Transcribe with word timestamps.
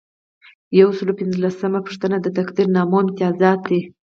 یو 0.79 0.89
سل 0.97 1.07
او 1.11 1.17
پنځلسمه 1.21 1.79
پوښتنه 1.87 2.17
د 2.21 2.27
تقدیرنامو 2.37 2.97
امتیازات 3.03 3.59
دي. 3.69 3.81